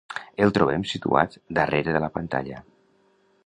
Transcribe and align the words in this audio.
El 0.45 0.53
trobem 0.57 0.85
situat 0.91 1.37
darrere 1.59 1.95
de 1.99 2.03
la 2.07 2.11
pantalla. 2.19 2.67